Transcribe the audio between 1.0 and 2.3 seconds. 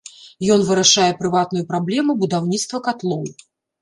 прыватную праблему